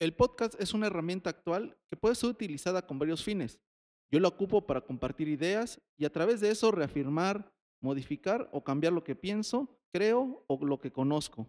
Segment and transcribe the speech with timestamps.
[0.00, 3.60] El podcast es una herramienta actual que puede ser utilizada con varios fines.
[4.10, 8.92] Yo la ocupo para compartir ideas y a través de eso reafirmar, modificar o cambiar
[8.92, 11.48] lo que pienso, creo o lo que conozco.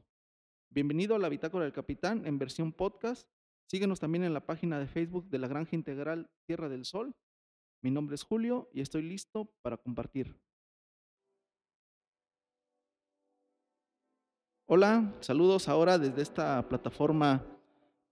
[0.70, 3.28] Bienvenido a la Bitácora del Capitán en versión podcast.
[3.68, 7.16] Síguenos también en la página de Facebook de la Granja Integral Tierra del Sol.
[7.82, 10.40] Mi nombre es Julio y estoy listo para compartir.
[14.68, 17.55] Hola, saludos ahora desde esta plataforma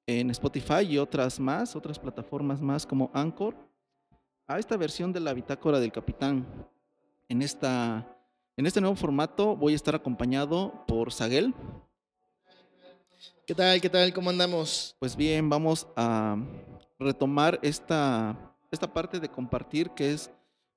[0.05, 3.55] en Spotify y otras más, otras plataformas más como Anchor,
[4.47, 6.45] a esta versión de la bitácora del capitán.
[7.29, 8.05] En, esta,
[8.57, 11.54] en este nuevo formato voy a estar acompañado por Saguel.
[13.45, 13.81] ¿Qué tal?
[13.81, 14.14] ¿Qué tal?
[14.14, 14.95] ¿Cómo andamos?
[15.00, 16.37] Pues bien, vamos a
[17.00, 20.31] retomar esta, esta parte de compartir que es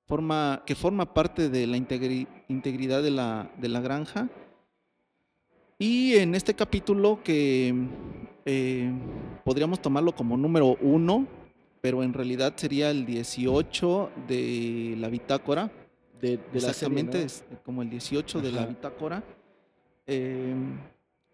[0.05, 4.29] forma, que forma parte de la integridad de la, de la granja
[5.79, 7.73] y en este capítulo que
[8.45, 8.91] eh,
[9.43, 11.27] podríamos tomarlo como número uno,
[11.81, 15.71] pero en realidad sería el 18 de la bitácora.
[16.19, 19.23] De, Exactamente, es como el 18 de la bitácora.
[20.07, 20.79] Em,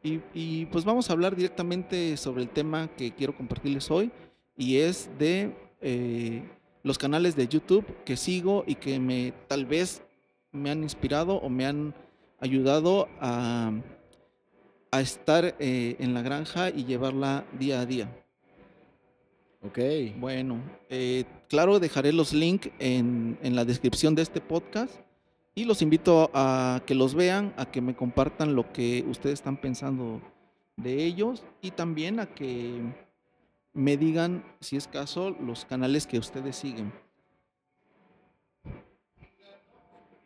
[0.04, 4.12] y, pues vamos a hablar directamente sobre el tema que quiero compartirles hoy
[4.58, 6.44] y es de eh,
[6.84, 10.02] los canales de YouTube que sigo y que me tal vez
[10.52, 11.96] me han inspirado o me han
[12.40, 13.72] ayudado a
[14.94, 18.08] a estar eh, en la granja y llevarla día a día.
[19.66, 19.80] Ok.
[20.20, 24.94] Bueno, eh, claro, dejaré los links en, en, la descripción de este podcast
[25.56, 29.58] y los invito a que los vean, a que me compartan lo que ustedes están
[29.58, 30.22] pensando
[30.78, 32.82] de ellos y también a que
[33.74, 36.94] me digan, si es caso, los canales que ustedes siguen.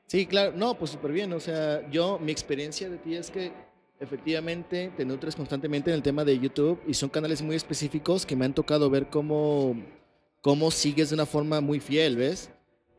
[0.08, 1.32] Sí, claro, no, pues súper bien.
[1.32, 3.67] O sea, yo, mi experiencia de ti es que
[4.00, 8.36] Efectivamente, te nutres constantemente en el tema de YouTube y son canales muy específicos que
[8.36, 9.76] me han tocado ver cómo,
[10.42, 12.52] cómo sigues de una forma muy fiel, ¿ves?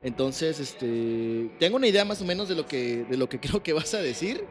[0.03, 3.63] Entonces, este, tengo una idea más o menos de lo que, de lo que creo
[3.63, 4.45] que vas a decir,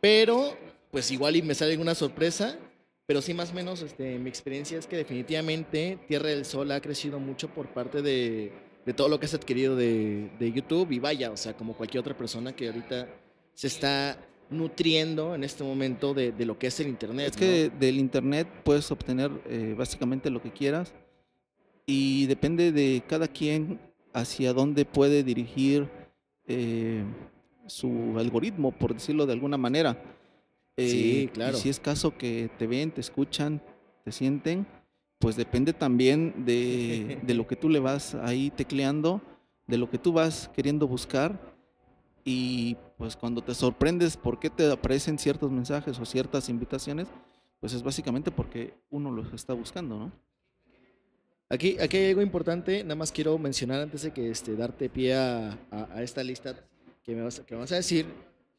[0.00, 0.56] pero
[0.90, 2.58] pues igual y me sale una sorpresa,
[3.06, 6.80] pero sí más o menos este, mi experiencia es que definitivamente Tierra del Sol ha
[6.82, 8.52] crecido mucho por parte de,
[8.84, 12.02] de todo lo que has adquirido de, de YouTube y vaya, o sea, como cualquier
[12.02, 13.08] otra persona que ahorita
[13.54, 14.18] se está
[14.50, 17.30] nutriendo en este momento de, de lo que es el Internet.
[17.30, 20.94] Es que del Internet puedes obtener eh, básicamente lo que quieras
[21.86, 23.80] y depende de cada quien
[24.12, 25.88] hacia dónde puede dirigir
[26.46, 27.02] eh,
[27.66, 30.02] su algoritmo, por decirlo de alguna manera.
[30.76, 31.56] sí, eh, claro.
[31.56, 33.62] Y si es caso que te ven, te escuchan,
[34.04, 34.66] te sienten,
[35.18, 39.20] pues depende también de, de lo que tú le vas ahí tecleando,
[39.66, 41.38] de lo que tú vas queriendo buscar
[42.24, 47.06] y pues cuando te sorprendes por qué te aparecen ciertos mensajes o ciertas invitaciones,
[47.60, 50.12] pues es básicamente porque uno los está buscando, ¿no?
[51.48, 55.14] Aquí, aquí hay algo importante, nada más quiero mencionar antes de que este, darte pie
[55.14, 55.58] a,
[56.02, 56.54] esta lista
[57.02, 58.04] que me, vas, que vas a decir,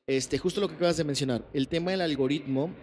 [0.08, 2.74] este, justo lo que acabas de mencionar, el tema del algoritmo,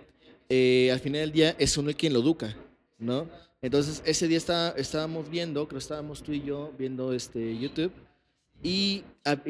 [0.49, 2.55] eh, al final del día es uno el quien lo educa,
[2.99, 3.29] ¿no?
[3.63, 7.91] Entonces, ese día está, estábamos viendo, creo que estábamos tú y yo viendo este YouTube,
[8.63, 9.05] y,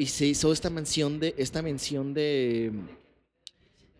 [0.05, 2.71] se hizo esta mención de, esta mención de,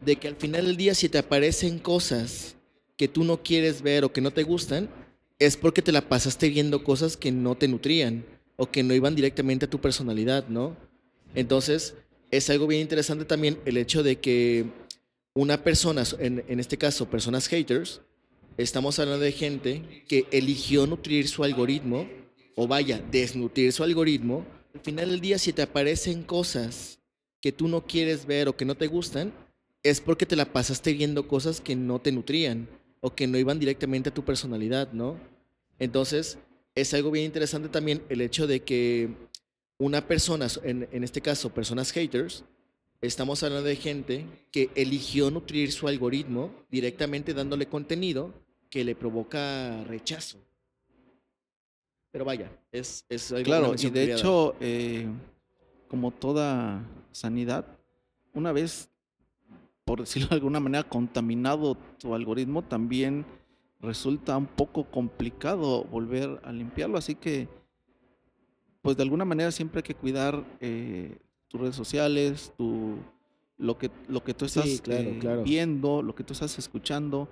[0.01, 2.55] de que al final del día si te aparecen cosas
[2.97, 4.89] que tú no quieres ver o que no te gustan,
[5.39, 8.25] es porque te la pasaste viendo cosas que no te nutrían
[8.55, 10.75] o que no iban directamente a tu personalidad, ¿no?
[11.35, 11.93] Entonces,
[12.31, 14.65] es algo bien interesante también el hecho de que
[15.35, 18.01] una persona, en, en este caso personas haters,
[18.57, 22.09] estamos hablando de gente que eligió nutrir su algoritmo,
[22.55, 24.43] o vaya, desnutrir su algoritmo,
[24.77, 26.99] al final del día, si te aparecen cosas
[27.41, 29.33] que tú no quieres ver o que no te gustan,
[29.81, 32.69] es porque te la pasaste viendo cosas que no te nutrían
[33.01, 35.19] o que no iban directamente a tu personalidad, ¿no?
[35.79, 36.37] Entonces,
[36.75, 39.09] es algo bien interesante también el hecho de que
[39.79, 42.43] una persona, en, este caso, personas haters,
[43.01, 48.31] estamos hablando de gente que eligió nutrir su algoritmo directamente dándole contenido
[48.69, 50.37] que le provoca rechazo.
[52.17, 55.07] Pero vaya, es, es algo Claro, y de hecho, eh,
[55.87, 57.63] como toda sanidad,
[58.33, 58.89] una vez,
[59.85, 63.23] por decirlo de alguna manera, contaminado tu algoritmo, también
[63.81, 66.97] resulta un poco complicado volver a limpiarlo.
[66.97, 67.47] Así que,
[68.81, 72.95] pues de alguna manera siempre hay que cuidar eh, tus redes sociales, tu,
[73.59, 77.29] lo, que, lo que tú estás eh, viendo, lo que tú estás escuchando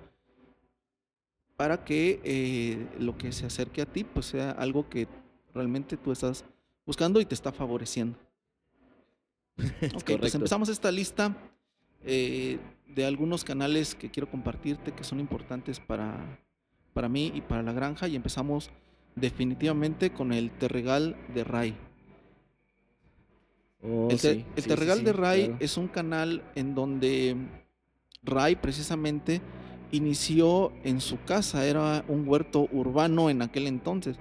[1.56, 5.08] para que eh, lo que se acerque a ti pues sea algo que
[5.54, 6.44] realmente tú estás
[6.84, 8.18] buscando y te está favoreciendo.
[9.94, 11.34] ok, pues empezamos esta lista
[12.04, 16.38] eh, de algunos canales que quiero compartirte que son importantes para,
[16.92, 18.70] para mí y para la granja y empezamos
[19.14, 21.76] definitivamente con el Terregal de Ray.
[23.82, 25.56] Oh, el, te- sí, el sí, Terregal sí, de Ray claro.
[25.60, 27.36] es un canal en donde
[28.22, 29.40] Ray precisamente
[29.92, 34.16] inició en su casa, era un huerto urbano en aquel entonces.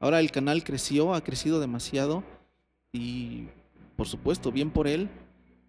[0.00, 2.22] Ahora el canal creció, ha crecido demasiado
[2.92, 3.48] y
[3.98, 5.10] por supuesto, bien por él,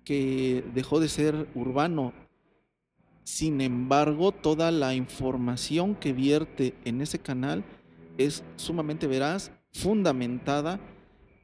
[0.06, 2.14] que dejó de ser urbano.
[3.24, 7.66] Sin embargo, toda la información que vierte en ese canal
[8.20, 10.80] es sumamente veraz, fundamentada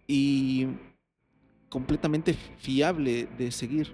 [0.05, 0.67] y
[1.67, 3.91] completamente fiable de seguir.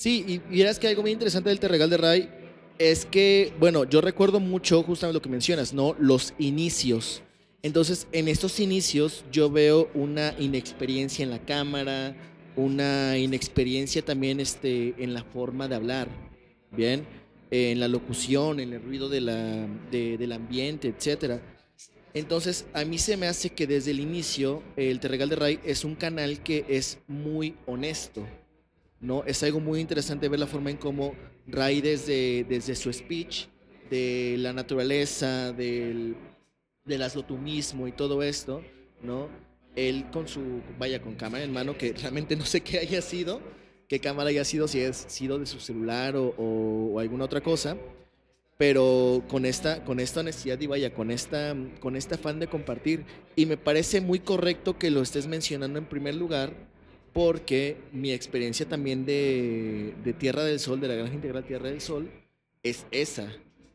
[0.00, 2.30] Sí, y vieras que algo muy interesante del Terregal de Ray
[2.78, 5.94] es que, bueno, yo recuerdo mucho justamente lo que mencionas, ¿no?
[5.98, 7.22] Los inicios.
[7.62, 12.16] Entonces, en estos inicios yo veo una inexperiencia en la cámara,
[12.56, 16.08] una inexperiencia también este, en la forma de hablar,
[16.70, 17.04] ¿bien?
[17.50, 21.42] En la locución, en el ruido de la, de- del ambiente, etcétera.
[22.14, 25.84] Entonces, a mí se me hace que desde el inicio el Terregal de Ray es
[25.84, 28.26] un canal que es muy honesto.
[29.00, 29.24] ¿No?
[29.24, 31.14] Es algo muy interesante ver la forma en cómo
[31.46, 33.46] Ray desde, desde su speech,
[33.90, 36.14] de la naturaleza, del,
[36.84, 38.62] del hazlo tú mismo y todo esto,
[39.02, 39.28] ¿no?
[39.74, 43.40] Él con su, vaya, con cámara en mano, que realmente no sé qué haya sido,
[43.88, 47.40] qué cámara haya sido, si es sido de su celular o, o- o alguna otra
[47.40, 47.76] cosa,
[48.56, 53.04] pero con esta, con esta honestidad y vaya, con esta, con este afán de compartir.
[53.34, 56.52] Y me parece muy correcto que lo estés mencionando en primer lugar,
[57.12, 61.80] porque mi experiencia también de, de Tierra del Sol, de la Granja Integral Tierra del
[61.80, 62.08] Sol,
[62.62, 63.32] es esa.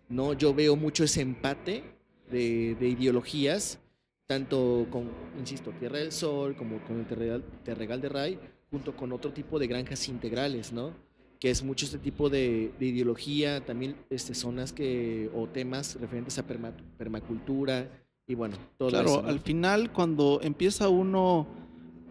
[0.10, 0.34] ¿no?
[0.34, 1.84] Yo veo mucho ese empate
[2.32, 3.80] de, de ideologías,
[4.28, 5.10] tanto con,
[5.40, 8.40] insisto, Tierra del Sol, como con el Terregal, Terregal de Ray,
[8.72, 10.94] junto con otro tipo de granjas integrales, ¿no?
[11.40, 16.38] Que es mucho este tipo de, de ideología, también este, zonas que, o temas referentes
[16.40, 17.90] a perma- permacultura
[18.28, 19.22] y bueno, todo Claro, eso.
[19.22, 19.28] ¿no?
[19.28, 21.46] al final cuando empieza uno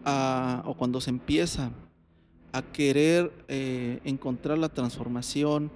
[0.05, 1.71] a, o cuando se empieza
[2.51, 5.71] a querer eh, encontrar la transformación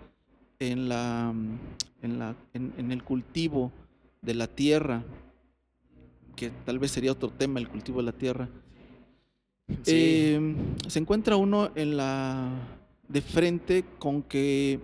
[0.60, 1.34] en, la,
[2.02, 3.72] en, la, en, en el cultivo
[4.22, 5.04] de la tierra,
[6.36, 8.48] que tal vez sería otro tema, el cultivo de la tierra,
[9.84, 9.92] Sí.
[9.94, 10.56] eh,
[10.88, 12.50] se encuentra uno en la
[13.08, 14.80] de frente con que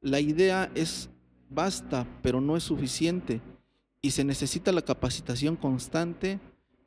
[0.00, 1.10] la idea es
[1.48, 3.40] basta, pero no es suficiente
[4.00, 6.38] y se necesita la capacitación constante,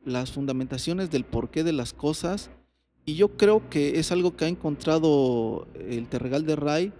[0.05, 2.50] las fundamentaciones del porqué de las cosas
[3.05, 6.94] y yo creo que es algo que ha encontrado el Terregal de Ray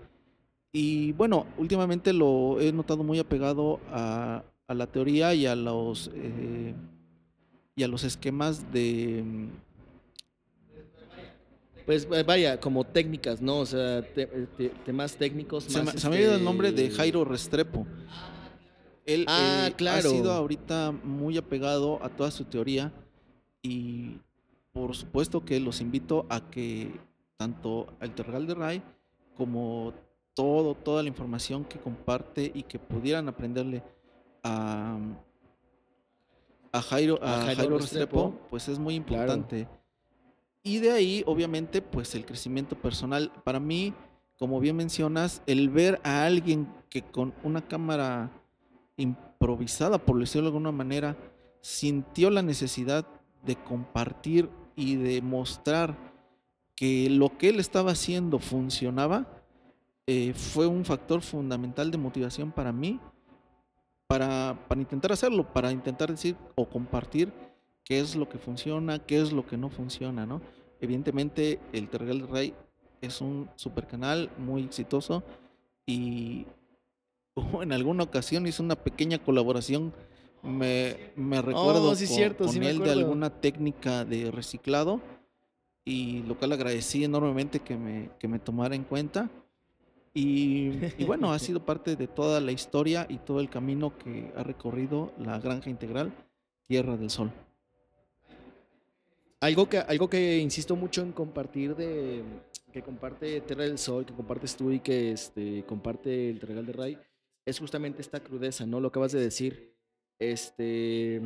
[0.72, 6.10] y bueno, últimamente lo he notado muy apegado a, a la teoría y a los
[6.16, 6.74] eh,
[7.76, 9.48] y a los esquemas de mm,
[11.86, 13.60] Pues va- vaya, como técnicas, ¿no?
[13.60, 14.26] O sea, te-
[14.58, 16.00] te- temas técnicos Se, más.
[16.00, 17.86] se me ha ido el nombre de este, Jairo Restrepo.
[19.06, 20.10] Él Ah, eh, claro.
[20.10, 22.92] ha sido ahorita muy apegado a toda su teoría
[23.62, 24.18] y
[24.72, 27.00] por supuesto que los invito a que
[27.38, 28.82] tanto el Tergal de Ray
[29.36, 29.94] como
[30.34, 33.84] todo, toda la información que comparte y que pudieran aprenderle
[34.44, 34.98] a,
[36.72, 38.22] a Jairo, A a Jairo Jairo Restrepo.
[38.24, 39.34] Restrepo, pues es muy Claro.
[39.34, 39.68] importante.
[40.64, 43.32] Y de ahí, obviamente, pues el crecimiento personal.
[43.44, 43.94] Para mí,
[44.40, 48.32] como bien mencionas, el ver a alguien que con una cámara
[48.98, 51.18] improvisada, por decirlo de alguna manera,
[51.62, 53.06] sintió la necesidad
[53.44, 55.96] de compartir y de mostrar
[56.76, 59.28] que lo que él estaba haciendo funcionaba,
[60.06, 63.00] eh, fue un factor fundamental de motivación para mí,
[64.08, 67.32] para, para intentar hacerlo, para intentar decir o compartir
[67.84, 70.42] qué es lo que funciona, qué es lo que no funciona, ¿no?
[70.82, 72.54] Evidentemente, el Terregal del Rey
[73.02, 75.24] es un super canal muy exitoso
[75.86, 76.46] y
[77.62, 79.94] en alguna ocasión hizo una pequeña colaboración.
[80.42, 85.00] Me, me recuerdo Oh, sí, con, cierto, con sí él de alguna técnica de reciclado
[85.86, 89.30] y lo cual agradecí enormemente que me, que me tomara en cuenta.
[90.14, 94.32] Y, y bueno, ha sido parte de toda la historia y todo el camino que
[94.36, 96.14] ha recorrido la granja integral
[96.68, 97.32] Tierra del Sol.
[99.40, 102.24] Algo que, algo que insisto mucho en compartir de
[102.72, 106.74] que comparte Terra del Sol, que compartes tú y que este, comparte el Terregal de
[106.74, 106.98] Ray,
[107.46, 108.80] es justamente esta crudeza, ¿no?
[108.80, 109.74] Lo acabas de decir.
[110.20, 111.18] Este,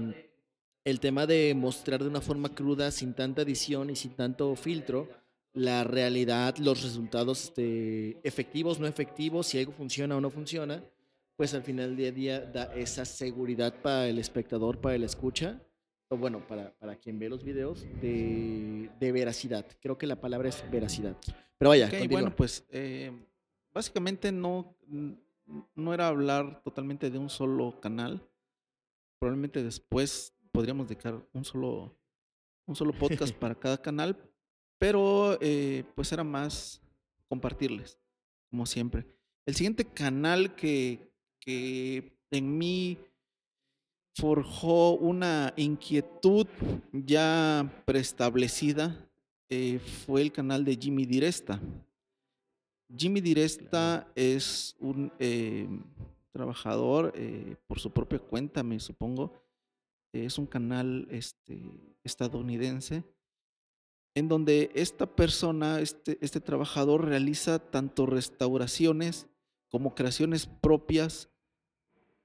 [0.84, 5.10] el tema de mostrar de una forma cruda, sin tanta edición y sin tanto filtro,
[5.54, 10.84] la realidad, los resultados este, efectivos, no efectivos, si algo funciona o no funciona,
[11.36, 15.62] pues al final del día da esa seguridad para el espectador, para el escucha,
[16.10, 19.66] o bueno, para, para quien ve los videos, de, de veracidad.
[19.82, 21.18] Creo que la palabra es veracidad.
[21.58, 22.22] Pero vaya, Ok, continúa.
[22.22, 23.12] bueno, pues eh,
[23.74, 24.78] básicamente no,
[25.76, 28.28] no era hablar totalmente de un solo canal.
[29.20, 31.98] Probablemente después podríamos dedicar un solo,
[32.66, 34.18] un solo podcast para cada canal,
[34.80, 36.82] pero eh, pues era más
[37.28, 38.00] compartirles,
[38.50, 39.06] como siempre.
[39.46, 42.98] El siguiente canal que, que en mí
[44.16, 46.48] forjó una inquietud
[46.92, 49.08] ya preestablecida
[49.50, 51.62] eh, fue el canal de Jimmy Diresta.
[52.96, 55.68] Jimmy Diresta es un eh,
[56.32, 59.34] trabajador eh, por su propia cuenta, me supongo.
[60.14, 61.62] Es un canal este,
[62.04, 63.04] estadounidense
[64.18, 69.28] en donde esta persona, este, este trabajador, realiza tanto restauraciones
[69.70, 71.30] como creaciones propias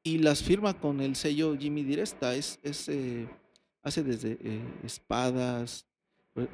[0.02, 2.34] y las firma con el sello Jimmy Diresta.
[2.34, 3.28] Es, eh,
[3.82, 5.86] hace desde eh, espadas,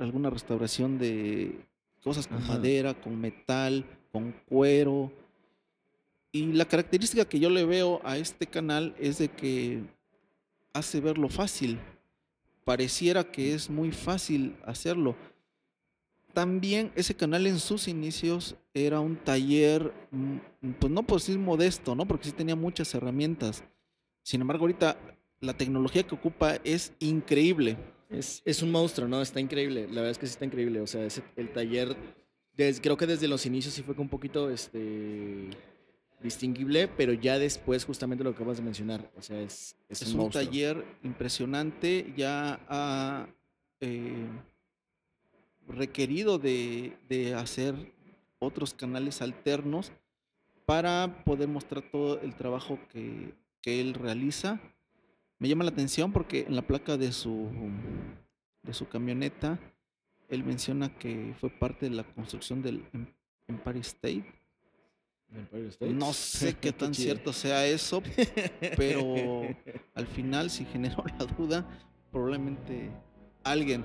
[0.01, 1.69] alguna restauración de
[2.03, 5.13] cosas con madera, con metal, con cuero.
[6.33, 9.83] Y la característica que yo le veo a este canal es de que
[10.73, 11.79] hace verlo fácil.
[12.65, 15.17] Pareciera que es muy fácil hacerlo
[16.39, 21.97] también ese canal en sus inicios era un taller, mm, pues no por decir modesto,
[21.97, 22.07] ¿no?
[22.07, 23.65] Porque sí tenía muchas herramientas.
[24.23, 24.97] Sin embargo, ahorita
[25.41, 27.77] la tecnología que ocupa es increíble.
[28.09, 29.21] Es, es un monstruo, ¿no?
[29.21, 29.89] Está increíble.
[29.89, 30.81] La verdad es que sí está increíble.
[30.81, 31.97] O sea, el taller,
[32.81, 35.51] creo que desde los inicios sí fue un poquito este,
[36.21, 39.11] distinguible, pero ya después justamente lo que acabas de mencionar.
[39.17, 42.13] O sea, es, es, un, taller impresionante.
[42.17, 43.27] Ya ha...
[43.81, 44.27] Eh,
[45.69, 47.93] requerido de, hacer
[48.39, 49.93] otros canales alternos
[50.65, 53.35] para poder mostrar todo el trabajo que,
[53.65, 54.59] él realiza.
[55.39, 57.51] Me llama la atención porque en la placa de su,
[58.63, 59.59] de su camioneta,
[60.29, 63.07] él menciona que fue parte de la construcción del em,
[63.47, 64.25] Empire State.
[65.81, 68.03] No sé qué tan cierto sea eso,
[68.77, 69.43] pero
[69.95, 71.67] al final, si generó la duda,
[72.11, 72.91] probablemente
[73.45, 73.85] alguien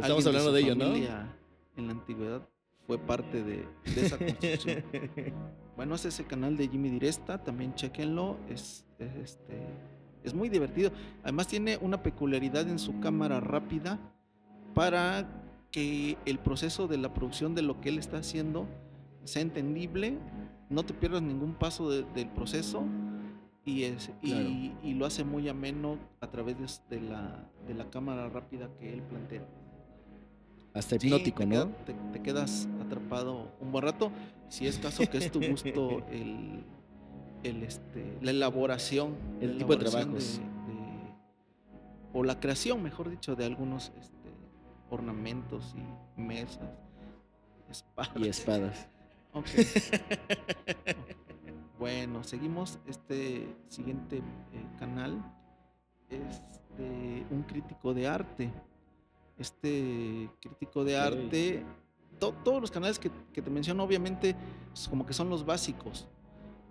[0.00, 0.94] Estamos hablando de, ello, ¿no?
[0.94, 2.48] En la antigüedad
[2.86, 4.84] fue parte de, esa construcción.
[5.76, 9.58] bueno, es ese canal de Jimmy Diresta, también chequenlo, es, este,
[10.22, 10.92] es muy divertido.
[11.22, 13.98] Además tiene una peculiaridad en su cámara rápida
[14.74, 18.66] para que el proceso de la producción de lo que él está haciendo
[19.24, 20.18] sea entendible,
[20.70, 22.84] no te pierdas ningún paso del proceso
[23.64, 26.56] y, es, y, lo hace muy ameno a través
[26.88, 29.46] de, la, de la cámara rápida que él plantea.
[30.72, 31.68] Hasta hipnótico, ¿no?
[32.12, 34.10] te, quedas atrapado un buen rato.
[34.48, 36.64] Si es caso que es tu gusto el,
[37.42, 39.16] el este, la elaboración.
[39.40, 40.40] El tipo de trabajos.
[42.12, 44.17] o la creación, mejor dicho, de algunos este,
[44.90, 46.70] ornamentos y mesas.
[47.70, 48.16] Espadas.
[48.16, 48.88] Y espadas.
[51.78, 52.78] bueno, seguimos.
[52.86, 54.22] Este siguiente eh,
[54.78, 55.22] canal
[56.08, 56.42] es
[56.76, 58.52] de un crítico de arte
[59.38, 61.64] este crítico de arte.
[62.18, 64.34] todos los canales que, te menciono, obviamente,
[64.90, 66.08] como que son los básicos.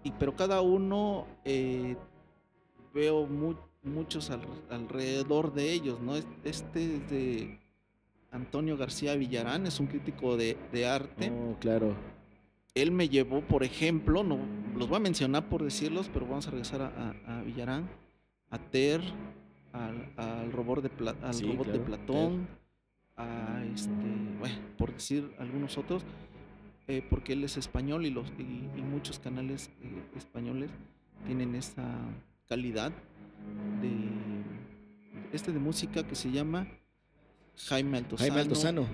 [0.03, 1.95] Y, pero cada uno eh,
[2.93, 3.27] veo
[3.83, 4.29] muchos
[4.69, 6.15] alrededor de ellos, ¿no?
[6.15, 7.59] Este es de
[8.31, 11.31] Antonio García Villarán, es un crítico de, arte.
[11.31, 11.95] Oh, claro.
[12.75, 14.39] Él me llevó, por ejemplo, no
[14.75, 17.89] los voy a mencionar por decirlos, pero vamos a regresar a, Villarán,
[18.49, 19.01] a Ter,
[19.73, 22.47] al, robot de, al robot de Platón,
[23.15, 23.91] a este,
[24.39, 26.03] bueno, por decir algunos otros,
[26.87, 30.69] eh, porque él es español y, los, y, muchos canales eh, españoles
[31.25, 31.83] tienen esa
[32.47, 32.91] calidad
[33.81, 34.07] de
[35.33, 36.67] este de música que se llama
[37.65, 38.29] Jaime Altozano.
[38.29, 38.87] Jaime Altozano.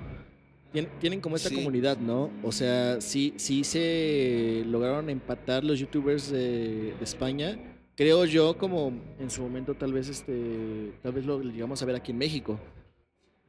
[0.99, 2.31] tienen como esta comunidad, ¿no?
[2.43, 7.57] O sea, sí, sí se lograron empatar los youtubers de, de España
[7.95, 11.95] creo yo, como en su momento tal vez este, tal vez lo llegamos a ver
[11.95, 12.59] aquí en México.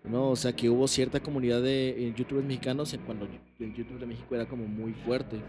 [0.04, 0.30] ¿no?
[0.30, 3.26] O sea, que hubo cierta comunidad de youtubers mexicanos cuando
[3.58, 5.40] el YouTube de México era como muy fuerte.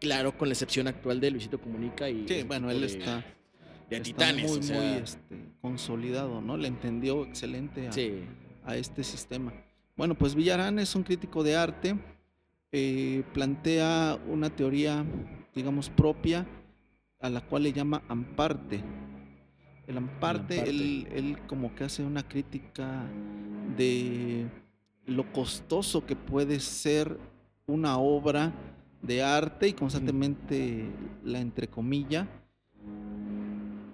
[0.00, 2.26] Claro, con la excepción actual de Luisito Comunica y...
[2.26, 3.24] Sí, bueno, él está...
[3.88, 6.56] De titanes, muy, muy este, consolidado, ¿no?
[6.56, 7.92] Le entendió excelente a,
[8.64, 9.52] a, este sistema.
[9.96, 11.96] Bueno, pues Villarán es un crítico de arte,
[12.72, 15.04] eh, plantea una teoría,
[15.54, 16.46] digamos, propia,
[17.20, 18.82] a la cual le llama amparte.
[19.86, 23.04] El amparte, Él, como que hace una crítica
[23.76, 24.46] de
[25.06, 27.18] lo costoso que puede ser
[27.66, 28.52] una obra
[29.02, 30.86] de arte y constantemente
[31.22, 32.26] la entrecomilla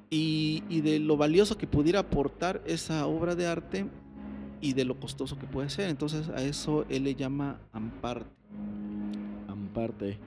[0.09, 3.87] y, y de lo valioso que pudiera aportar esa obra de arte
[4.61, 5.88] y de lo costoso que puede ser.
[5.90, 8.31] Entonces a eso él le llama amparte.
[9.49, 10.19] Amparte.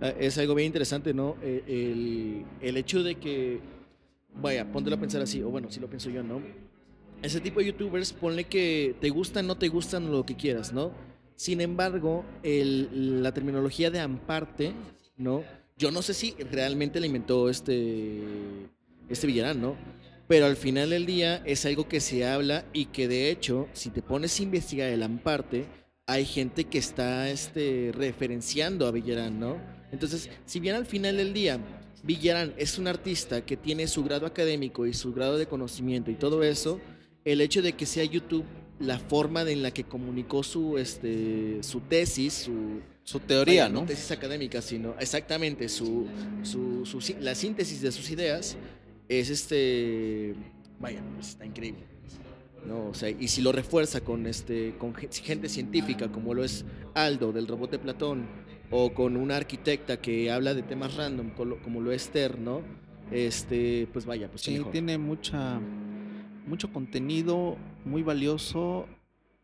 [0.00, 1.36] eh, es algo bien interesante, ¿no?
[1.42, 3.60] Eh, el, el hecho de que,
[4.40, 6.40] vaya, póntelo a pensar así, o bueno, si lo pienso yo, ¿no?
[7.22, 10.92] Ese tipo de youtubers, ponle que te gustan, no te gustan, lo que quieras, ¿no?
[11.34, 14.72] Sin embargo, el, la terminología de amparte,
[15.16, 15.42] ¿no?
[15.76, 18.20] Yo no sé si realmente la inventó este,
[19.08, 19.76] este Villarán, ¿no?
[20.28, 23.90] Pero al final del día es algo que se habla y que de hecho, si
[23.90, 25.64] te pones a investigar el amparte,
[26.06, 29.56] hay gente que está este, referenciando a Villarán, ¿no?
[29.90, 31.58] Entonces, si bien al final del día
[32.02, 36.14] Villarán es un artista que tiene su grado académico y su grado de conocimiento y
[36.14, 36.78] todo eso,
[37.24, 38.44] el hecho de que sea YouTube
[38.78, 43.86] la forma en la que comunicó su, este, su tesis, su, su teoría, vaya, ¿no?
[43.86, 46.06] tesis académica, sino exactamente su,
[46.42, 48.56] su, su la síntesis de sus ideas
[49.08, 50.34] es este,
[50.80, 51.80] vaya, pues está increíble.
[52.66, 56.44] No, o sea, y si lo refuerza con este con ge- gente científica como lo
[56.44, 58.26] es Aldo del robot de Platón
[58.70, 62.60] o con una arquitecta que habla de temas random como lo es Ter, ¿no?
[63.10, 64.72] Este, pues vaya, pues Sí, mejor.
[64.72, 65.60] tiene mucha,
[66.46, 68.86] mucho contenido muy valioso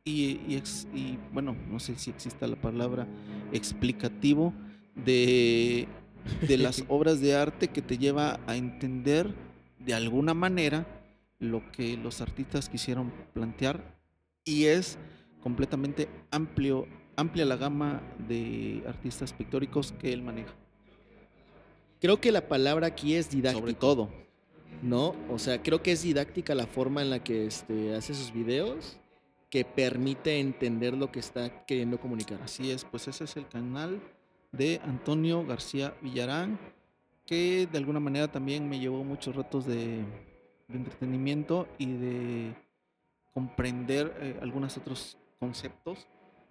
[0.05, 3.07] y, y ex- y, bueno, no sé si exista la palabra
[3.53, 4.53] explicativo
[4.95, 5.87] de,
[6.47, 9.33] de las obras de arte que te lleva a entender
[9.85, 10.87] de alguna manera
[11.39, 13.97] lo que los artistas quisieron plantear
[14.45, 14.99] y es
[15.41, 16.87] completamente amplio,
[17.17, 20.55] amplia la gama de artistas pictóricos que él maneja,
[22.01, 23.61] Creo que la palabra aquí es didáctico.
[23.61, 24.11] sobre todo.
[24.83, 25.15] ¿no?
[25.31, 28.99] O sea, creo que es didáctica la forma en la que este, hace sus videos
[29.51, 32.41] que permite entender lo que está queriendo comunicar.
[32.43, 34.03] Así es, pues ese es el canal
[34.53, 36.59] de Antonio García Villarán,
[37.25, 40.05] que de alguna manera también me llevó muchos retos de,
[40.69, 42.55] de entretenimiento y de
[43.33, 46.07] comprender eh, algunos otros conceptos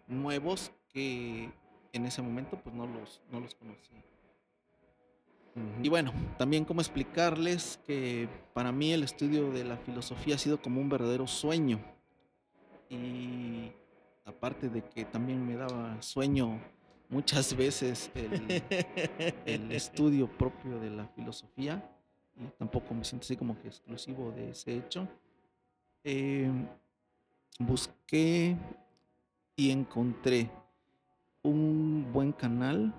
[0.08, 1.50] nuevos que
[1.94, 4.04] en ese momento pues no los, no los conocía.
[5.84, 10.60] Y bueno, también cómo explicarles que para mí el estudio de la filosofía ha sido
[10.60, 11.80] como un verdadero sueño.
[12.90, 13.72] Y
[14.26, 16.60] aparte de que también me daba sueño
[17.14, 18.64] muchas veces el,
[19.46, 21.90] el estudio propio de la filosofía,
[22.36, 25.08] y tampoco me siento así como que exclusivo de ese hecho,
[26.04, 26.52] eh,
[27.60, 28.58] busqué
[29.56, 30.50] y encontré
[31.44, 32.94] un buen canal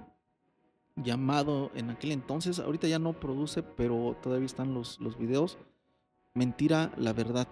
[0.96, 5.59] llamado en aquel entonces, ahorita ya no produce, pero todavía están los, los videos,
[6.35, 7.46] Mentira, la verdad.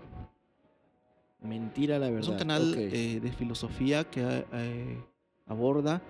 [1.41, 2.23] Mentira la verdad.
[2.23, 5.05] Es un canal eh, de filosofía que eh,
[5.47, 6.03] aborda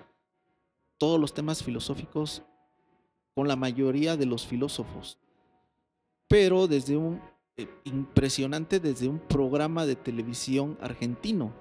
[1.02, 2.44] todos los temas filosóficos
[3.34, 5.18] con la mayoría de los filósofos,
[6.28, 7.20] pero desde un
[7.56, 11.52] eh, impresionante, desde un programa de televisión argentino.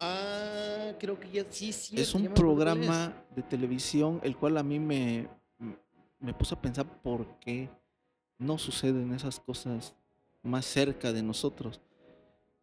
[0.00, 2.00] Ah, creo que ya sí, sí.
[2.00, 5.28] es un programa de televisión el cual a mí me,
[6.20, 7.68] me puso a pensar por qué
[8.38, 9.94] no suceden esas cosas
[10.42, 11.82] más cerca de nosotros.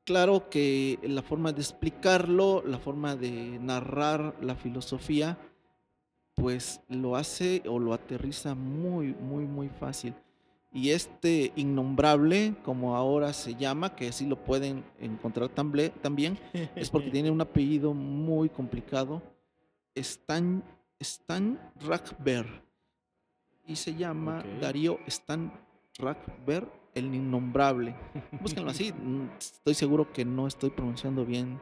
[0.07, 5.37] Claro que la forma de explicarlo, la forma de narrar la filosofía,
[6.33, 10.15] pues lo hace o lo aterriza muy, muy, muy fácil.
[10.71, 16.39] Y este innombrable, como ahora se llama, que así lo pueden encontrar también,
[16.73, 16.89] es.
[16.89, 19.21] porque tiene un apellido muy complicado.
[19.93, 20.63] Stan,
[20.99, 22.45] Stan Rackber.
[23.67, 24.41] Y se llama.
[24.61, 25.51] Darío Stan
[25.99, 26.65] Rackber,
[26.97, 27.95] el innombrable.
[28.41, 28.93] Búsquenlo así.
[29.39, 31.59] Estoy seguro que no estoy pronunciando bien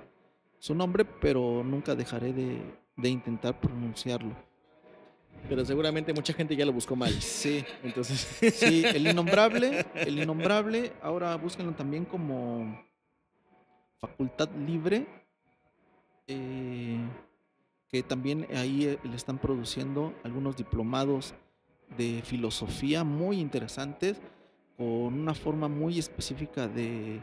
[0.60, 2.62] su nombre, pero nunca dejaré de,
[2.96, 4.36] de intentar pronunciarlo.
[5.48, 7.12] Pero seguramente mucha gente ya lo buscó mal.
[7.22, 8.20] Sí, Entonces.
[8.56, 12.84] sí, el innombrable, el innombrable, ahora búsquenlo también como
[14.00, 15.08] facultad libre,
[16.28, 17.00] eh,
[17.90, 21.34] que también ahí eh, le están produciendo algunos diplomados
[21.98, 24.20] de filosofía muy interesantes,
[24.78, 27.22] con una forma muy específica de,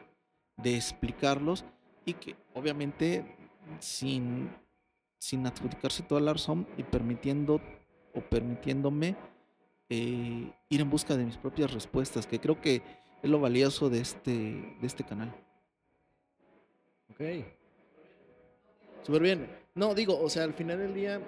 [0.57, 1.65] de explicarlos
[2.05, 3.25] y que obviamente
[3.79, 4.51] sin,
[5.19, 7.61] sin adjudicarse toda la razón y permitiendo
[8.15, 9.17] o permitiéndome
[9.89, 12.83] eh, ir en busca de mis propias respuestas, que creo que
[13.23, 15.35] es lo valioso de este, de este canal.
[17.11, 17.45] Ok.
[19.03, 19.49] Súper bien.
[19.75, 21.21] No, digo, o sea, al final del día,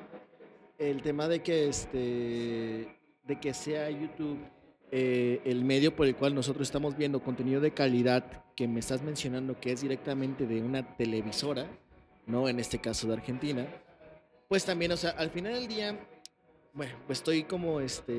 [0.78, 2.88] el tema de que este.
[3.24, 4.38] de que sea YouTube
[4.96, 9.02] eh, el medio por el cual nosotros estamos viendo contenido de calidad que me estás
[9.02, 11.66] mencionando que es directamente de una televisora,
[12.26, 12.48] ¿no?
[12.48, 13.66] En este caso de Argentina.
[14.46, 15.98] Pues también, o sea, al final del día,
[16.74, 18.12] bueno, pues estoy como este,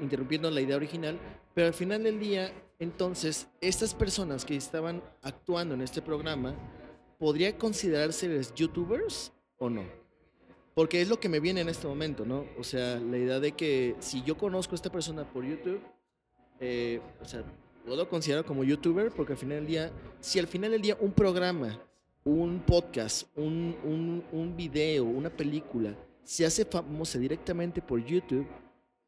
[0.00, 1.18] interrumpiendo la idea original,
[1.54, 6.54] pero al final del día, entonces, estas personas que estaban actuando en este programa,
[7.18, 9.82] ¿podría considerarse youtubers o no?
[10.76, 12.46] Porque es lo que me viene en este momento, ¿no?
[12.56, 15.82] O sea, la idea de que si yo conozco a esta persona por YouTube,
[16.62, 17.42] eh, o sea,
[17.84, 21.12] puedo considerar como youtuber porque al final del día, si al final del día un
[21.12, 21.78] programa,
[22.24, 28.46] un podcast, un, un, un video, una película, se hace famosa directamente por YouTube,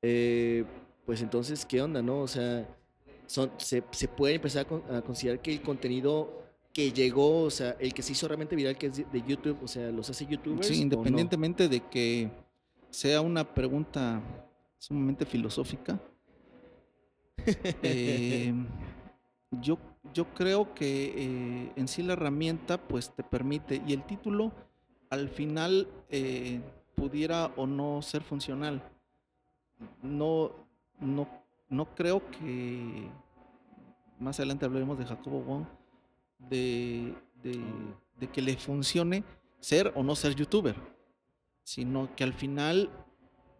[0.02, 0.64] eh,
[1.06, 2.20] pues entonces, ¿qué onda, no?
[2.22, 2.66] O sea,
[3.26, 7.50] son, se, se puede empezar a, con- a considerar que el contenido que llegó, o
[7.50, 10.10] sea, el que se hizo realmente viral, que es de, de YouTube, o sea, los
[10.10, 10.66] hace YouTubers.
[10.66, 10.82] Sí, no?
[10.82, 12.28] independientemente de que
[12.90, 14.20] sea una pregunta
[14.78, 16.00] sumamente filosófica,
[17.82, 18.52] eh,
[19.50, 19.78] yo,
[20.12, 24.52] yo creo que eh, en sí la herramienta pues te permite y el título
[25.10, 26.60] al final eh,
[26.94, 28.82] pudiera o no ser funcional.
[30.02, 30.52] No,
[31.00, 31.28] no,
[31.68, 33.08] no creo que
[34.18, 35.64] más adelante hablaremos de Jacobo Wong
[36.38, 39.24] de, de, que le funcione
[39.60, 40.76] ser o no ser youtuber,
[41.62, 42.90] sino que al final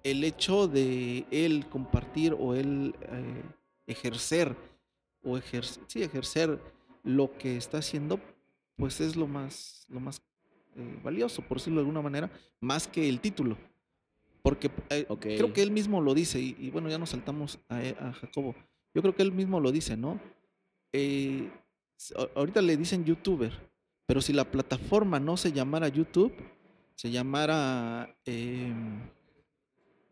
[0.02, 2.94] el hecho de él compartir o él
[3.86, 4.56] ejercer
[5.22, 6.60] o ejercer, sí, ejercer
[7.02, 8.20] lo que está haciendo,
[8.76, 10.22] pues es lo más, lo más
[10.76, 13.56] eh, valioso, por decirlo de alguna manera, más que el título.
[14.42, 17.78] Porque eh, creo que él mismo lo dice, y, y bueno, ya nos saltamos a,
[17.78, 18.54] a Jacobo.
[18.94, 20.20] Yo creo que él mismo lo dice, ¿no?
[20.92, 21.50] Eh,
[22.34, 23.52] ahorita le dicen youtuber,
[24.06, 26.34] pero si la plataforma no se llamara YouTube,
[26.94, 28.14] se llamara...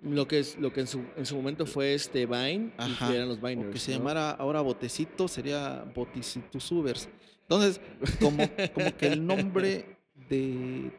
[0.03, 3.09] Lo que, es, lo que en, su, en su momento fue este Vine, y Ajá,
[3.09, 3.71] que eran los Viners.
[3.73, 3.99] que se ¿no?
[3.99, 7.09] llamara ahora Botecito, sería Boticitosubers.
[7.43, 7.81] Entonces,
[8.21, 9.97] como, como que el nombre
[10.29, 10.91] de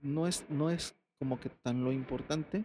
[0.00, 2.64] no es, no es como que tan lo importante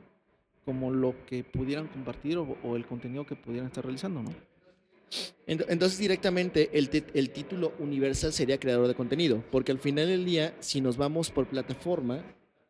[0.64, 4.30] como lo que pudieran compartir o, o el contenido que pudieran estar realizando, ¿no?
[5.48, 10.24] Ent- Entonces directamente el, el título universal sería creador de contenido, porque al final del
[10.24, 12.24] día, si nos vamos por plataforma,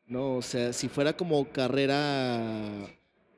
[0.08, 2.88] no, o sea, si fuera como carrera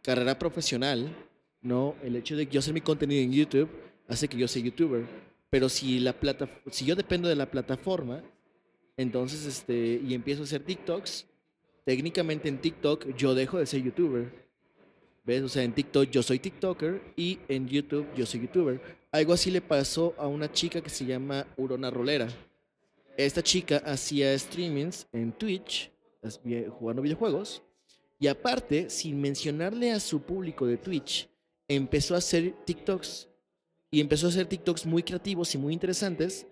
[0.04, 1.16] carrera profesional,
[1.62, 3.70] no, el hecho de que yo hacer mi contenido en YouTube
[4.08, 5.06] hace que yo sea youtuber,
[5.50, 8.22] pero si la plata, si yo dependo de la plataforma,
[8.98, 11.26] entonces este y empiezo a hacer TikToks,
[11.86, 14.44] técnicamente en TikTok yo dejo de ser youtuber.
[15.26, 15.42] ¿Ves?
[15.42, 18.82] O sea, en TikTok yo soy TikToker y en YouTube yo soy YouTuber.
[19.10, 22.28] Algo así le pasó a una chica que se llama Urona Rolera.
[23.16, 25.90] Esta chica hacía streamings en Twitch,
[26.72, 27.64] jugando videojuegos,
[28.24, 31.28] y aparte, sin mencionarle a su público de Twitch,
[31.68, 33.28] empezó a hacer TikToks.
[33.92, 36.48] Y empezó a hacer TikToks muy creativos y muy interesantes,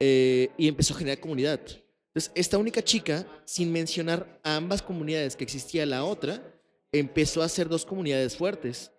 [0.00, 1.60] eh, y empezó a generar comunidad.
[1.60, 6.42] Entonces, esta única chica, sin mencionar a ambas comunidades que existía la otra,
[6.90, 8.90] empezó a hacer dos comunidades fuertes.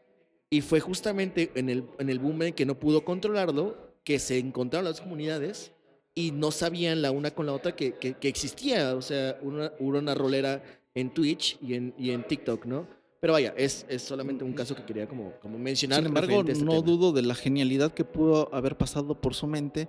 [0.50, 4.38] Y fue justamente en el, en el boom en que no pudo controlarlo, que se
[4.38, 5.74] encontraron las comunidades
[6.14, 8.96] y no sabían la una con la otra que, que- existía.
[8.96, 10.64] O sea, una, una rolera
[10.96, 12.88] en Twitch y en, y en TikTok, ¿no?
[13.22, 16.00] Pero vaya, es, es solamente un caso que quería como, como mencionar.
[16.00, 16.82] Sin embargo, este no tema.
[16.84, 19.88] dudo de la genialidad que pudo haber pasado por su mente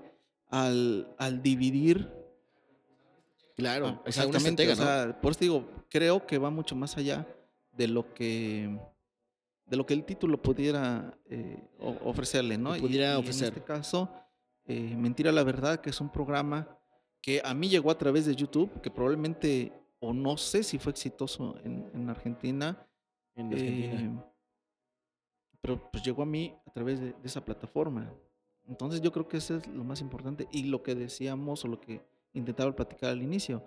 [0.48, 2.10] al, al dividir
[3.56, 4.70] Claro, Ah, exactamente.
[4.70, 7.26] o sea, por eso digo, creo que va mucho más allá
[7.72, 8.78] de lo que
[9.66, 12.76] de lo que el título pudiera eh, ofrecerle, ¿no?
[12.76, 13.48] Pudiera y, y ofrecer.
[13.48, 14.10] En este caso,
[14.66, 16.78] eh, Mentira la Verdad, que es un programa
[17.22, 20.92] que a mí llegó a través de YouTube, que probablemente, o no sé si fue
[20.92, 22.86] exitoso en, en Argentina,
[23.34, 23.42] ¿no?
[23.42, 24.00] En Argentina.
[24.02, 24.32] eh,
[25.60, 28.12] pero pues llegó a mí a través de, de esa plataforma.
[28.68, 31.80] Entonces yo creo que eso es lo más importante y lo que decíamos o lo
[31.80, 32.00] que
[32.34, 33.62] intentaba platicar al inicio.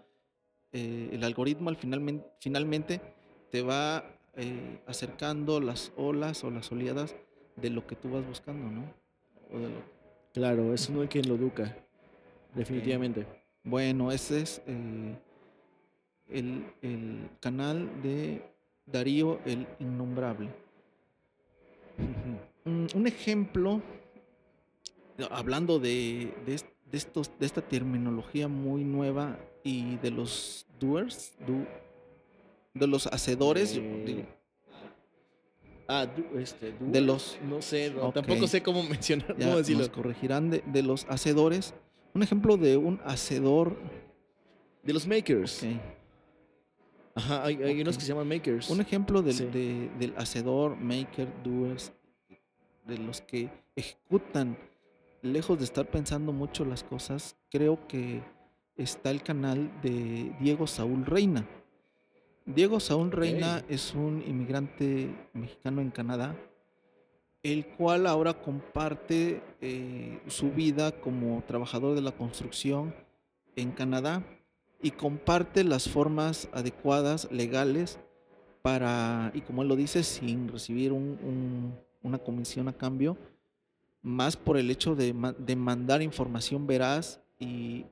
[0.72, 3.02] eh, el algoritmo al finalmente, finalmente
[3.52, 4.04] te va
[4.36, 7.16] eh, acercando las olas o las oleadas
[7.56, 8.84] de lo que tú vas buscando, ¿no?
[9.52, 9.84] O de lo-
[10.34, 11.76] Claro, es uno quien lo educa.
[12.54, 13.26] Definitivamente.
[13.64, 15.18] Bueno, ese es eh,
[16.30, 18.42] el, el canal de
[18.86, 20.50] Darío el Innombrable.
[22.66, 23.82] Un ejemplo,
[25.32, 31.34] hablando de, de est- de estos, de esta terminología muy nueva y de los doers,
[31.46, 31.68] do-
[32.74, 34.24] de los hacedores, Eh, digo,
[35.92, 39.80] Ah, este, de los No sé, no, tampoco sé cómo mencionar, ya cómo decirlo.
[39.80, 41.74] nos corregirán de, de los hacedores.
[42.14, 43.76] Un ejemplo de un hacedor.
[44.84, 45.64] De los makers.
[45.64, 45.70] ok,
[47.20, 48.70] Ajá, hay, hay unos que se llaman makers.
[48.70, 49.46] Un ejemplo del, Sí.
[49.46, 51.92] de- del hacedor, maker, doers,
[52.86, 54.58] de los que ejecutan,
[55.22, 58.22] lejos de estar pensando mucho las cosas, creo que
[58.76, 61.46] está el canal de Diego Saúl Reina.
[62.46, 66.36] Diego Saúl Reina es un inmigrante mexicano en Canadá,
[67.44, 72.94] el cual ahora comparte eh, su vida como trabajador de la construcción
[73.56, 74.24] en Canadá
[74.82, 78.00] y comparte las formas adecuadas, legales,
[78.62, 83.18] para, y como él lo dice, sin recibir una comisión a cambio,
[84.02, 87.86] más por el hecho de, mandar información veraz y,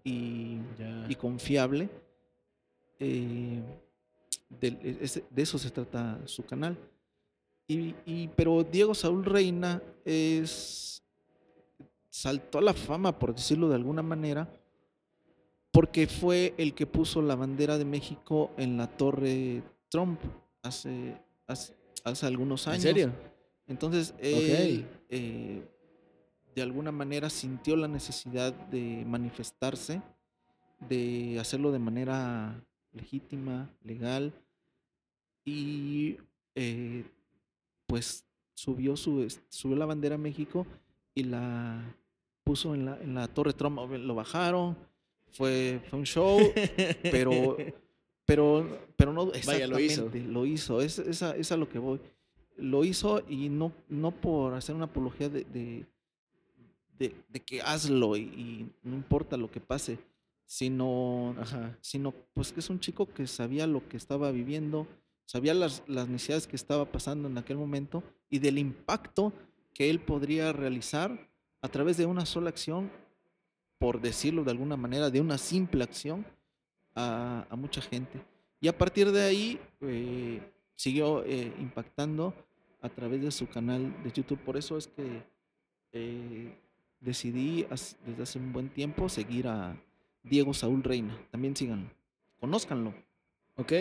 [1.17, 1.89] confiable.
[2.99, 3.61] Eh,
[4.49, 6.77] de, eso se trata su canal.
[7.67, 11.03] Y, pero Diego Saúl Reina es
[12.09, 14.49] saltó a la fama, por decirlo de alguna manera,
[15.71, 20.19] porque fue el que puso la bandera de México en la torre Trump
[20.63, 22.85] hace, hace, algunos años.
[22.85, 23.11] ¿En serio?
[23.67, 25.61] Entonces, él eh,
[26.55, 30.01] de alguna manera sintió la necesidad de manifestarse,
[30.89, 34.33] de hacerlo de manera legítima, legal,
[35.45, 36.17] y
[36.55, 37.05] eh,
[37.85, 40.65] pues subió, su, subió la bandera a México
[41.13, 41.95] y la
[42.43, 44.77] puso en la, en la Torre Trump, lo bajaron,
[45.31, 46.39] fue, fue un show,
[47.03, 47.57] pero,
[48.25, 50.11] pero, pero no exactamente, lo hizo.
[50.31, 51.99] Lo hizo, es, es, a, lo que voy.
[52.57, 55.85] Lo hizo y no, no por hacer una apología de, de,
[56.97, 59.99] de, que hazlo y, no importa lo que pase,
[60.45, 61.35] sino,
[61.81, 64.87] sino pues que es un chico que sabía lo que estaba viviendo,
[65.25, 69.33] sabía las, las necesidades que estaba pasando en aquel momento y del impacto
[69.73, 71.29] que él podría realizar
[71.61, 72.89] a través de una sola acción,
[73.79, 76.25] por decirlo de alguna manera, de una simple acción
[76.95, 78.19] a, mucha gente.
[78.59, 80.41] Y a partir de ahí eh,
[80.75, 82.33] siguió eh, impactando
[82.81, 84.39] a través de su canal de YouTube.
[84.39, 85.23] Por eso es que
[85.91, 86.57] eh,
[86.99, 87.65] decidí
[88.05, 89.75] desde hace un buen tiempo seguir a
[90.23, 91.17] Diego Saúl Reina.
[91.31, 91.89] También síganlo,
[92.39, 92.93] conózcanlo.
[93.55, 93.73] Ok,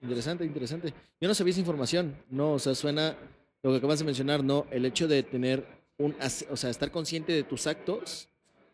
[0.00, 0.92] interesante, interesante.
[1.20, 3.16] Yo no sabía esa información, no, o sea, suena
[3.62, 4.66] lo que acabas de mencionar, ¿no?
[4.70, 5.66] El hecho de tener
[5.98, 6.14] un,
[6.50, 8.28] o sea, estar consciente de tus actos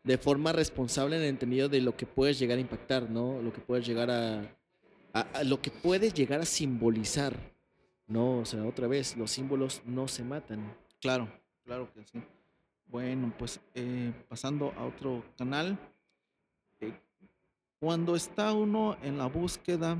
[0.05, 3.43] de forma responsable en el entendido de lo que puedes llegar a impactar, ¿no?
[3.43, 4.43] Lo que puedes llegar a,
[5.45, 7.37] lo que puedes llegar a simbolizar,
[8.07, 8.39] ¿no?
[8.39, 10.77] O sea, otra vez, los símbolos no se matan.
[11.01, 11.29] Claro,
[11.65, 12.23] claro que sí.
[12.87, 15.79] Bueno, pues eh, pasando a otro canal.
[16.81, 16.93] Eh,
[17.81, 19.97] cuando está uno en la búsqueda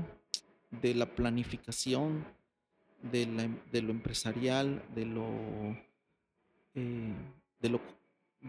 [0.81, 2.23] de la planificación,
[3.11, 5.25] de, de lo empresarial, de lo
[6.75, 7.13] eh,
[7.61, 7.79] de lo,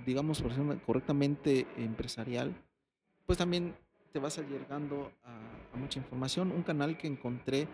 [0.05, 0.43] digamos,
[0.85, 2.55] correctamente empresarial,
[3.25, 3.75] pues también
[4.13, 6.53] te vas llegando a, mucha información.
[6.53, 7.69] Un canal que encontré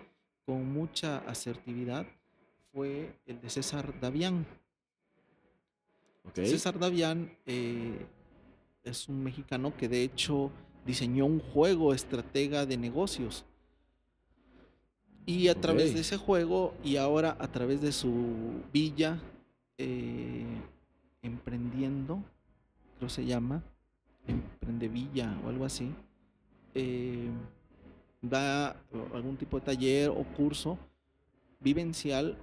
[0.44, 2.04] con mucha asertividad
[2.72, 4.44] fue el de César Davián.
[6.34, 8.06] César Davián eh,
[8.82, 10.50] es un mexicano que de hecho
[10.84, 13.44] diseñó un juego estratega de negocios.
[15.26, 19.20] Y a través de ese juego y ahora a través de su villa
[19.78, 20.44] eh,
[21.22, 22.22] emprendiendo,
[22.98, 23.62] creo se llama,
[24.26, 25.92] Emprendevilla o algo así,
[26.74, 27.30] eh,
[28.20, 28.76] da
[29.12, 30.78] algún tipo de taller o curso
[31.60, 32.36] vivencial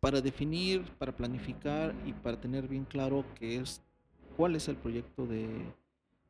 [0.00, 3.80] para definir, para planificar y para tener bien claro qué es,
[4.36, 5.48] cuál es el proyecto de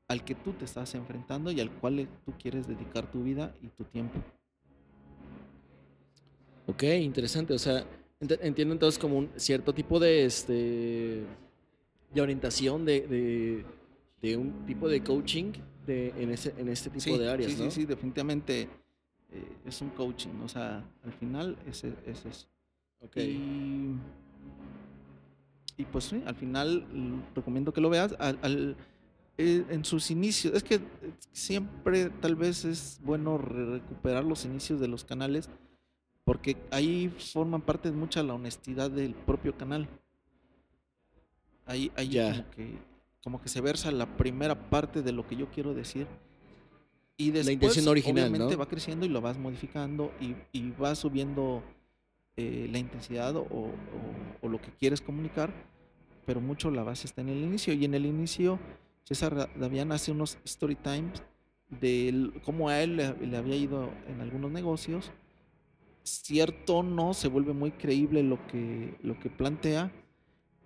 [0.09, 3.69] al que tú te estás enfrentando y al cual tú quieres dedicar tu vida y
[3.69, 4.19] tu tiempo.
[6.67, 7.55] Ok, interesante.
[7.55, 7.87] O sea,
[8.23, 11.25] Entiendo entonces como un cierto tipo de, este,
[12.14, 13.64] de orientación de,
[14.20, 15.53] de, un tipo de coaching
[15.87, 18.62] de, en, ese, en este tipo de áreas, sí, Sí, sí, definitivamente
[19.31, 20.40] eh, es un coaching.
[20.44, 22.48] O sea, al final es, es eso.
[23.16, 23.96] Y,
[25.77, 26.87] y, pues sí, al final
[27.35, 28.14] recomiendo que lo veas.
[28.18, 28.77] Al,
[29.38, 30.81] eh, en sus inicios, es que
[31.33, 35.48] siempre tal vez es bueno recuperar los inicios de los canales
[36.25, 39.88] porque ahí forman parte de mucha la honestidad del propio canal.
[41.66, 42.79] Ahí, ahí como, que,
[43.22, 46.07] como que se versa la primera parte de lo que yo quiero decir.
[47.16, 50.98] Y después, la intención original, obviamente, va creciendo y lo vas modificando y, y vas
[50.98, 51.62] subiendo
[52.37, 53.44] eh, la intensidad o,
[54.42, 55.53] o, lo que quieres comunicar,
[56.27, 57.75] pero mucho la base está en el inicio.
[57.75, 58.59] Y en el inicio,
[59.05, 61.22] César Davián hace unos story times
[61.68, 65.11] de cómo a él le había ido en algunos negocios
[66.03, 69.92] cierto no se vuelve muy creíble lo que, lo que plantea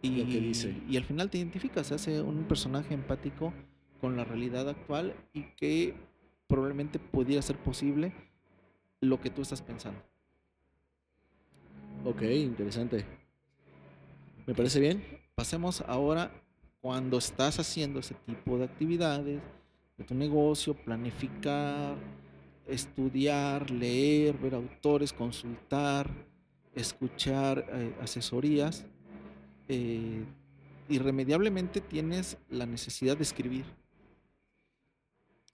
[0.06, 0.74] y, dice.
[0.88, 3.52] y al final te identificas, se hace un personaje empático
[4.00, 5.94] con la realidad actual y que
[6.46, 8.12] probablemente pudiera ser posible
[9.00, 10.00] lo que tú estás pensando.
[12.04, 13.04] Ok, interesante.
[14.46, 15.02] ¿Me parece bien?
[15.34, 16.30] Pasemos ahora
[16.80, 19.42] cuando estás haciendo ese tipo de actividades
[19.96, 21.96] de tu negocio, planificar,
[22.66, 26.08] estudiar, leer, ver autores, consultar,
[26.74, 28.86] escuchar eh, asesorías,
[29.68, 30.24] eh,
[30.88, 33.64] irremediablemente tienes la necesidad de escribir.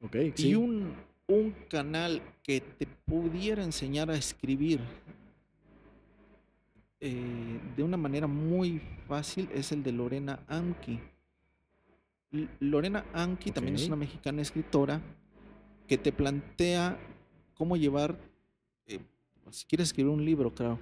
[0.00, 0.94] Okay, y un,
[1.28, 4.80] un canal que te pudiera enseñar a escribir
[7.00, 10.98] eh, de una manera muy fácil es el de Lorena Amki.
[12.32, 13.88] L- Lorena Amki también es Ok.
[13.88, 15.00] una mexicana escritora
[15.88, 16.98] que te plantea
[17.54, 18.18] cómo llevar,
[18.86, 19.00] eh,
[19.50, 20.78] si quieres escribir un libro, claro,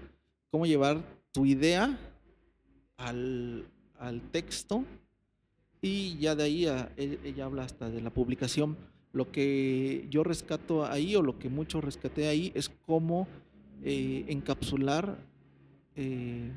[0.51, 1.99] cómo llevar tu idea
[3.01, 3.65] al,
[3.99, 4.85] al texto
[5.83, 8.77] y ya de ahí a- e- ella habla hasta de la publicación.
[9.13, 13.27] Lo que yo rescato ahí o lo que mucho rescaté ahí es cómo
[13.83, 15.17] eh, encapsular
[15.97, 16.53] eh,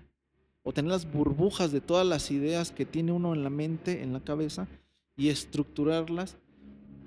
[0.62, 4.14] o tener las burbujas de todas las ideas que tiene uno en la mente, en
[4.14, 4.68] la cabeza,
[5.18, 6.38] y estructurarlas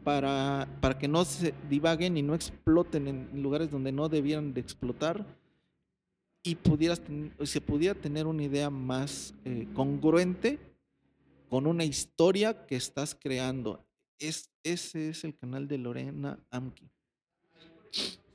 [0.05, 4.61] para, para que no se divaguen y no exploten en lugares donde no debieran de
[4.61, 5.25] explotar
[6.47, 7.03] y pudieras
[7.45, 10.59] se pudiera tener una idea más eh, congruente
[11.49, 13.85] con una historia que estás creando.
[14.19, 16.89] Es, ese es el canal de Lorena Amki.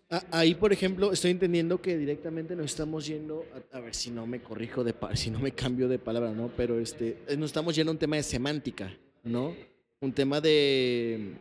[0.09, 4.11] Ah, Ahí, por ejemplo, estoy entendiendo que directamente nos estamos yendo, a, a ver si
[4.11, 6.51] no me corrijo de si no me cambio de palabra, ¿no?
[6.57, 8.93] Pero este, eh, nos estamos yendo a un tema de semántica,
[9.23, 9.55] ¿no?
[10.01, 11.35] Un tema de,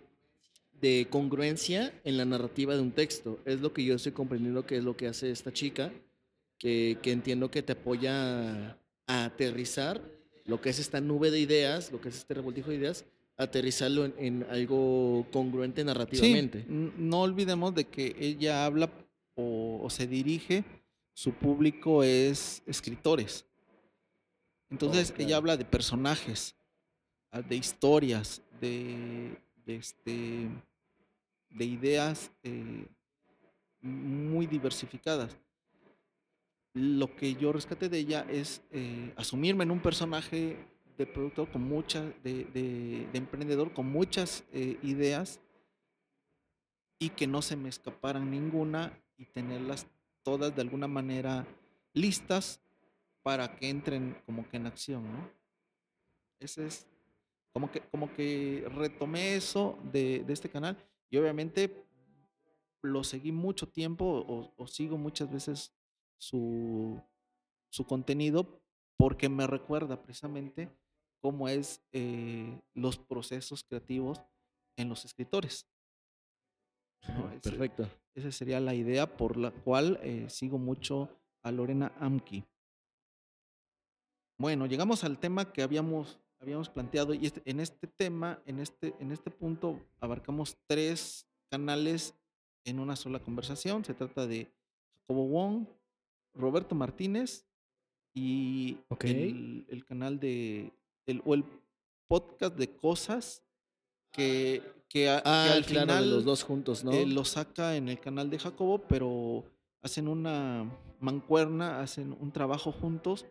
[0.81, 3.41] de congruencia en la narrativa de un texto.
[3.45, 5.93] Es lo que yo estoy comprendiendo que es lo que hace esta chica,
[6.61, 10.01] que, que entiendo que te apoya a aterrizar
[10.45, 13.05] lo que es esta nube de ideas, lo que es este revoltijo de ideas,
[13.37, 16.65] aterrizarlo en, en algo congruente narrativamente.
[16.69, 18.91] Sí, no olvidemos de que ella habla
[19.35, 20.65] o, o se dirige,
[21.15, 23.47] su público es escritores.
[24.71, 25.27] Entonces Oh, claro.
[25.29, 26.55] ella habla de personajes,
[27.33, 30.49] ah, de historias, de, de, este,
[31.49, 32.87] de ideas eh,
[33.81, 35.37] muy diversificadas.
[36.73, 40.57] Lo que yo rescaté de ella es eh, asumirme en un personaje
[40.97, 45.41] de productor con muchas, de, de- de emprendedor con muchas eh, ideas
[46.99, 49.87] y que no se me escaparan ninguna y tenerlas
[50.23, 51.47] todas de alguna manera
[51.95, 52.61] listas
[53.23, 55.29] para que entren como que en acción, ¿no?
[56.39, 56.87] Ese es
[57.53, 60.77] como que, como que retomé eso de, de este canal
[61.11, 61.85] y obviamente
[62.83, 65.73] lo seguí mucho tiempo o, o sigo muchas veces
[66.21, 67.01] su,
[67.71, 68.61] su contenido
[68.97, 70.69] porque me recuerda precisamente
[71.23, 74.21] cómo es eh, los procesos creativos
[74.77, 75.67] en los escritores.
[77.09, 77.31] ¿no?
[77.31, 77.89] Ese- Perfecto.
[78.15, 81.09] esa sería la idea por la cual eh, sigo mucho
[81.43, 82.45] a Lorena Amki.
[84.39, 88.95] Bueno, llegamos al tema que habíamos, habíamos planteado y este- en este tema, en este,
[88.99, 92.15] en este punto, abarcamos tres canales
[92.65, 93.85] en una sola conversación.
[93.85, 94.51] Se trata de
[94.95, 95.67] Jacobo Wong,
[96.35, 97.47] Roberto Martínez
[98.15, 100.73] y el, el canal de,
[101.07, 101.45] el, o el
[102.09, 103.43] podcast de cosas
[104.13, 106.93] que, que, a- que Ah, al claro, final los dos juntos, ¿no?
[106.93, 109.45] eh, lo saca en el canal de Jacobo, pero
[109.83, 113.27] hacen una mancuerna, hacen un trabajo juntos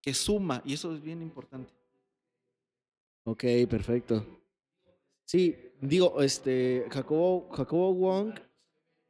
[0.00, 1.72] que suma, y eso es bien importante.
[3.24, 4.24] Ok, perfecto.
[5.24, 8.34] Sí, digo, este, Jacobo, Jacobo Wong,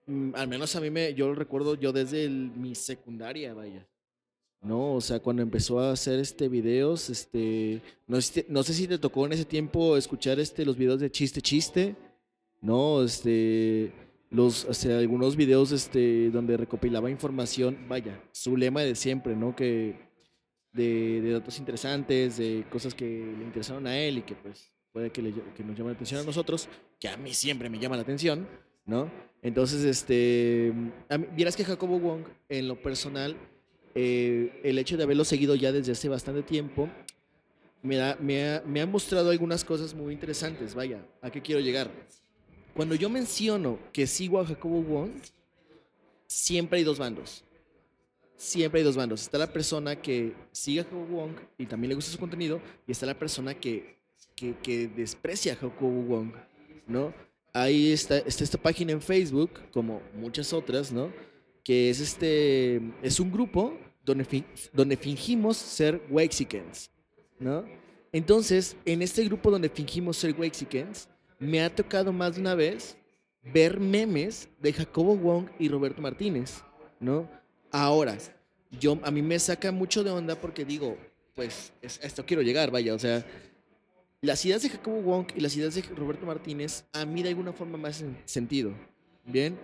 [0.07, 3.87] mm, al menos a mí me, yo lo recuerdo yo desde mi secundaria, vaya.
[4.62, 8.99] No, o sea, cuando empezó a hacer este videos, este, no no sé si te
[8.99, 11.97] tocó en ese tiempo escuchar este los videos de chiste chiste,
[12.62, 13.93] no, este,
[14.31, 19.55] los, o sea, algunos videos, este, donde recopilaba información, vaya, su lema de siempre, ¿no?
[19.55, 19.97] Que
[20.73, 25.11] de, de datos interesantes, de cosas que le interesaron a él y que pues puede
[25.11, 27.97] que, le, que nos llame la atención a nosotros, que a mí siempre me llama
[27.97, 28.49] la atención,
[28.87, 29.11] ¿no?
[29.42, 33.37] Entonces, este, mí- vieras que Jacobo Wong, en lo personal,
[33.94, 36.88] eh, el hecho de haberlo seguido ya desde hace bastante tiempo,
[37.83, 41.61] me, da- me, ha, me ha mostrado algunas cosas muy interesantes, vaya, ¿a qué quiero
[41.61, 41.90] llegar?
[42.75, 45.11] Cuando yo menciono que sigo a Jacobo Wong,
[46.27, 47.44] siempre hay dos bandos
[48.37, 49.23] siempre hay dos bandos.
[49.23, 52.92] Está la persona que sigue a Jacobo Wong y también le gusta su contenido, y
[52.92, 53.97] está la persona que,
[54.35, 56.33] que, que desprecia a Jacobo Wong,
[56.87, 57.14] ¿no?
[57.57, 61.13] Ahí está, está esta página en Facebook, como muchas otras, ¿no?
[61.63, 66.90] Que es este, es un grupo donde, fin- donde fingimos ser Wexicans,
[67.38, 67.65] ¿no?
[68.13, 72.96] Entonces, en este grupo donde fingimos ser Wexicans, me ha tocado más de una vez
[73.42, 76.61] ver memes de Jacobo Wong y Roberto Martínez,
[76.98, 77.31] ¿no?
[77.71, 78.19] Ahora,
[78.81, 80.96] yo, a mí me saca mucho de onda porque digo,
[81.37, 83.25] pues, esto quiero llegar, vaya, o sea,
[84.25, 87.52] las ideas de Jacobo Wong y las ideas de Roberto Martínez a mí de alguna
[87.52, 88.75] forma me hacen sentido,
[89.25, 89.56] ¿bien?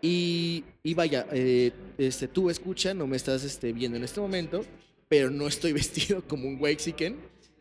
[0.00, 4.64] Y, y vaya, eh, este, tú escucha, no me estás este, viendo en este momento,
[5.08, 7.16] pero no estoy vestido como un Waxican,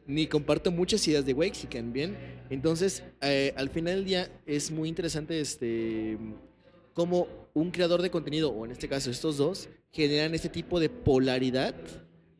[0.07, 2.17] ni comparto muchas ideas de Waxican, ¿bien?
[2.49, 6.17] Entonces, eh, al final del día es muy interesante este
[6.93, 10.89] cómo un creador de contenido, o en este caso estos dos, generan este tipo de
[10.89, 11.75] polaridad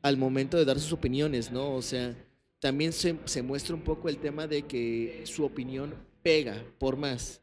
[0.01, 1.75] al momento de dar sus opiniones, ¿no?
[1.75, 2.15] O sea,
[2.61, 5.93] también se, se muestra un poco el tema de que su opinión
[6.23, 7.41] pega por más,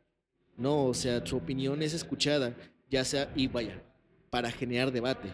[0.56, 0.86] ¿no?
[0.86, 2.56] O sea, su opinión es escuchada,
[2.88, 3.82] ya sea, y vaya,
[4.30, 5.28] para generar debate,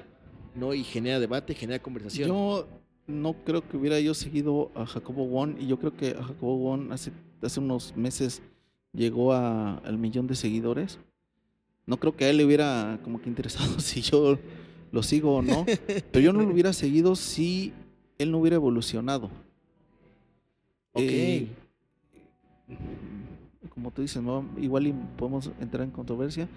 [0.55, 0.73] ¿no?
[0.75, 2.29] Y genera debate, genera conversación.
[2.29, 2.67] Yo
[3.07, 6.57] no creo que hubiera yo seguido a Jacobo Won y yo creo que a Jacobo
[6.57, 7.13] Won hace,
[7.43, 8.41] hace unos meses
[8.95, 10.99] llegó a- al millón de seguidores.
[11.87, 14.39] No creo que a él le hubiera como que interesado si yo
[14.91, 15.67] lo sigo o no,
[16.11, 17.75] pero yo no lo hubiera seguido si
[18.17, 19.31] él no hubiera evolucionado.
[20.95, 21.03] Ok.
[21.03, 21.49] Eh,
[23.69, 24.49] como tú dices, ¿no?
[24.57, 26.49] igual y podemos entrar en controversia,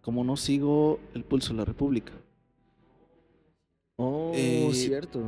[0.00, 2.12] como no sigo el pulso de la República.
[3.96, 5.20] oh, eh, cierto.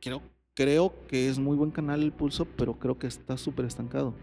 [0.00, 0.22] creo,
[0.54, 4.14] creo que es muy buen canal el pulso, pero creo que está súper estancado.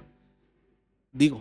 [1.12, 1.40] Digo,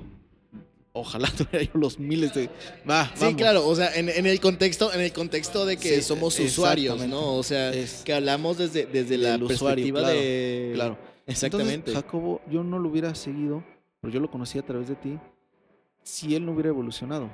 [0.93, 2.51] ojalá tuviera yo los miles de.
[2.89, 3.37] Va, Sí, vamos.
[3.37, 7.07] claro, o sea, en, en el contexto, en el contexto de que Sí, somos usuarios.
[7.09, 7.37] ¿no?
[7.37, 10.71] O sea, Es que hablamos desde, desde la usuario, perspectiva claro, de.
[10.75, 11.12] Claro.
[11.27, 11.75] Exactamente.
[11.75, 13.63] Entonces, Jacobo, yo no lo hubiera seguido,
[14.01, 15.19] pero yo lo conocí a través de ti,
[16.03, 17.31] si él no hubiera evolucionado.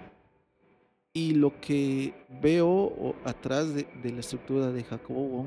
[1.13, 5.47] Y lo que veo atrás de, de la estructura de Jacobo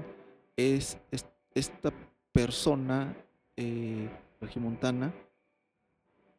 [0.58, 1.92] es, es- esta
[2.34, 3.16] persona
[3.58, 5.14] eh, regimontana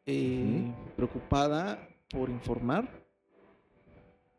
[0.05, 2.89] eh, preocupada por informar,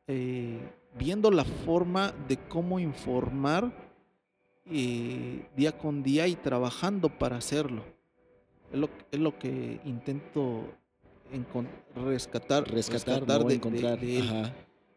[0.07, 0.59] eh,
[0.99, 3.73] viendo la forma de cómo informar
[4.67, 7.83] eh, día con día y trabajando para hacerlo.
[8.73, 10.65] Es lo, es lo que intento
[11.95, 13.45] rescatar, rescatar, rescatar ¿no?
[13.45, 14.01] de- de- encontrar.
[14.01, 14.29] de él.
[14.29, 14.55] Ajá.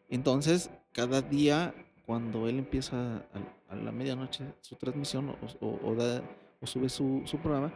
[0.09, 1.73] Entonces, cada día,
[2.05, 3.23] cuando él empieza a,
[3.73, 6.21] a la medianoche su transmisión o, o- o da-
[6.61, 7.71] o sube su, su programa,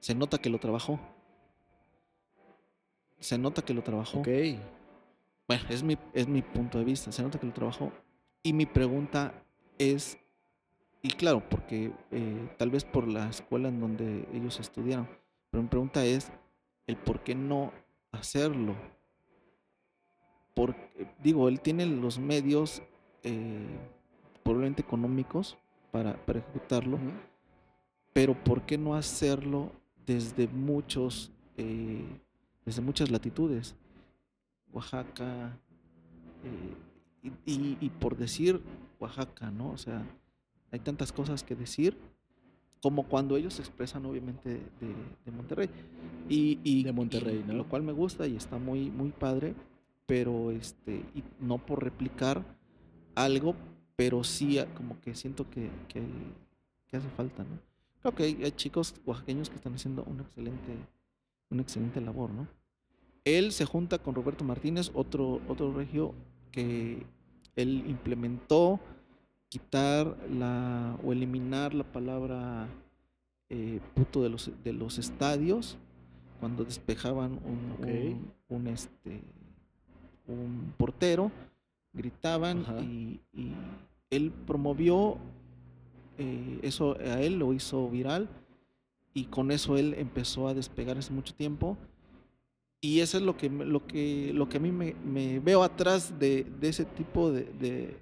[0.00, 0.98] se nota que lo trabajó.
[3.18, 4.20] Se nota que lo trabajó.
[4.20, 4.28] Ok.
[5.48, 7.12] Bueno, es mi, es mi punto de vista.
[7.12, 7.92] Se nota que lo trabajó.
[8.42, 9.44] Y mi pregunta
[9.78, 10.18] es,
[11.06, 15.08] y claro, porque eh, tal vez por la escuela en donde ellos estudiaron,
[15.50, 16.32] pero mi pregunta es
[16.86, 17.72] el por qué no
[18.12, 18.74] hacerlo.
[20.54, 22.82] Porque, digo, él tiene los medios
[23.22, 23.66] eh,
[24.42, 25.56] probablemente económicos
[25.92, 26.98] para, para ejecutarlo,
[28.12, 29.70] pero ¿por qué no hacerlo
[30.06, 32.04] desde muchos, eh,
[32.64, 33.74] desde muchas latitudes?
[34.72, 35.58] Oaxaca,
[37.22, 38.60] y, y- y por decir
[38.98, 39.70] Oaxaca, ¿no?
[39.70, 40.02] O sea,
[40.70, 41.96] hay tantas cosas que decir,
[42.82, 44.94] como cuando ellos se expresan obviamente de,
[45.24, 45.68] de Monterrey.
[46.28, 47.54] Y, y- De Monterrey, y ¿no?
[47.54, 49.54] Lo cual me gusta y está muy, muy padre,
[50.06, 52.44] pero este, y no por replicar
[53.14, 53.54] algo,
[53.96, 56.02] pero sí como que siento que, que,
[56.86, 57.58] que hace falta, ¿no?
[58.02, 60.76] Creo que hay, hay chicos oaxaqueños que están haciendo una excelente,
[61.50, 62.46] una excelente labor, ¿no?
[63.24, 66.14] Él se junta con Roberto Martínez, otro, otro regio
[66.52, 67.04] que
[67.56, 68.78] él implementó
[69.48, 72.68] quitar la o eliminar la palabra
[73.48, 75.78] eh, puto de los, de los estadios
[76.40, 79.22] cuando despejaban un, un, un, este
[80.26, 81.30] un portero
[81.92, 83.52] gritaban y, y
[84.10, 85.16] él promovió
[86.18, 88.28] eh, eso a él lo hizo viral
[89.14, 91.78] y con eso él empezó a despegar hace mucho tiempo.
[92.82, 95.62] Y eso es lo que me- lo que lo que a mí me, me veo
[95.62, 97.96] atrás de, de ese tipo de, de-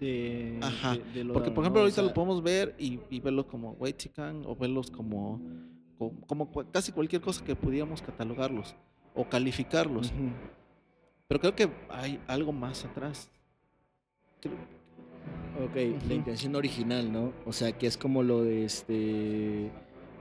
[0.00, 1.62] De, Ajá, de- de lo porque por ¿no?
[1.64, 4.90] ejemplo O ahorita sea, lo podemos ver y, y verlo como white chicken o verlos
[4.90, 5.40] como,
[6.26, 8.74] como casi cualquier cosa que pudiéramos catalogarlos
[9.14, 10.10] o calificarlos
[11.28, 13.30] pero creo que hay algo más atrás
[14.40, 14.54] Creo-
[15.64, 15.76] Ok,
[16.08, 17.32] la intención original, ¿no?
[17.46, 19.70] O sea, que es como lo de este.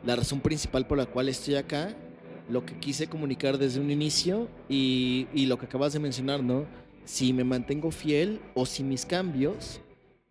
[0.05, 1.95] La razón principal por la cual estoy acá,
[2.49, 6.65] lo que quise comunicar desde un inicio y, y lo que acabas de mencionar, ¿no?
[7.05, 9.81] Si me mantengo fiel o si mis cambios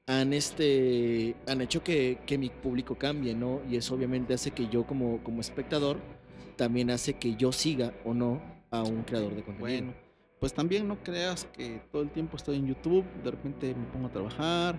[0.07, 3.61] han, este, han hecho que, que mi público cambie, ¿no?
[3.69, 5.99] Y eso obviamente hace que yo como, como espectador
[6.57, 9.61] también hace que yo siga o no a un creador de contenido.
[9.61, 9.95] Bueno,
[10.41, 14.09] pues también no creas que todo el tiempo estoy en YouTube, de repente me pongo
[14.09, 14.79] a trabajar,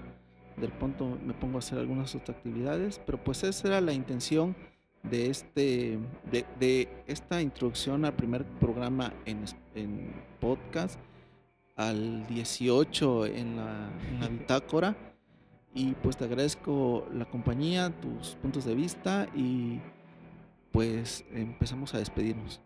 [0.58, 4.56] de pronto me pongo a hacer algunas otras actividades, pero pues esa era la intención
[5.04, 6.00] de este
[6.32, 9.44] de, de esta introducción al primer programa en,
[9.76, 11.00] en podcast,
[11.76, 14.96] al 18 en la, en la bitácora.
[15.74, 19.80] Y pues te agradezco la compañía, tus puntos de vista y
[20.72, 22.62] pues empezamos a despedirnos.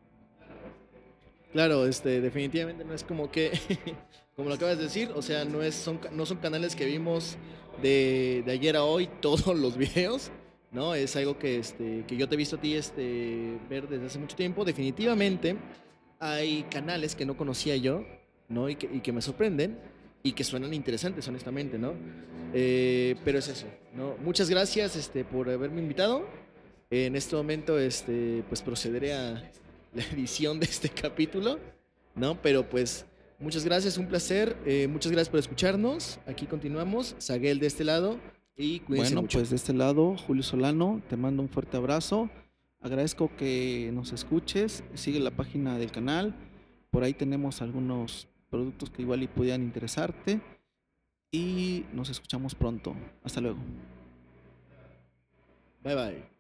[1.54, 3.52] Claro, este, definitivamente no es como que,
[4.36, 7.38] como lo acabas de decir, o sea, no, es, son, no son canales que vimos
[7.82, 10.32] de, de ayer a hoy todos los videos.
[10.72, 10.96] ¿no?
[10.96, 14.20] Es algo que, este, que yo te he visto a ti este, ver desde hace
[14.20, 14.66] mucho tiempo.
[14.66, 15.58] Definitivamente
[16.20, 18.06] hay canales que no conocía yo,
[18.48, 18.70] ¿no?
[18.70, 19.78] Y que, y que me sorprenden
[20.24, 21.94] y que suenan interesantes, honestamente, ¿no?
[22.54, 24.16] Eh, pero es eso, ¿no?
[24.24, 26.28] Muchas gracias este, por haberme invitado.
[26.90, 29.52] En este momento, este, pues procederé a
[29.94, 31.60] la edición de este capítulo,
[32.16, 32.42] ¿no?
[32.42, 33.06] Pero pues
[33.40, 34.58] muchas gracias, un placer.
[34.66, 36.20] eh, muchas gracias por escucharnos.
[36.26, 37.16] Aquí continuamos.
[37.20, 38.18] Saguel de este lado
[38.56, 39.38] y cuídense Bueno, mucho.
[39.40, 42.30] pues de este lado, Julio Solano, te mando un fuerte abrazo.
[42.80, 46.36] Agradezco que nos escuches, sigue la página del canal.
[46.92, 50.40] Por ahí tenemos algunos productos que igual y pudieran interesarte.
[51.32, 52.96] Y nos escuchamos pronto.
[53.24, 53.58] Hasta luego.
[55.84, 56.37] Bye bye.